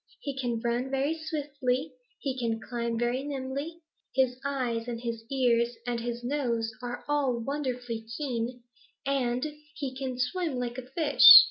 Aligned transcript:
He 0.19 0.35
can 0.35 0.59
run 0.61 0.89
very 0.89 1.15
swiftly; 1.15 1.93
he 2.19 2.35
can 2.35 2.59
climb 2.59 2.97
very 2.97 3.23
nimbly; 3.23 3.81
his 4.15 4.37
eyes 4.43 4.87
and 4.87 4.99
his 4.99 5.23
ears 5.29 5.75
and 5.85 5.99
his 5.99 6.23
nose 6.23 6.73
are 6.81 7.03
all 7.07 7.39
wonderfully 7.39 8.07
keen, 8.17 8.63
and 9.05 9.45
he 9.75 9.95
can 9.95 10.17
swim 10.17 10.57
like 10.57 10.79
a 10.79 10.89
fish. 10.89 11.39